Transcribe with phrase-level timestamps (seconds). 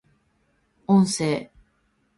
[0.87, 1.47] 音声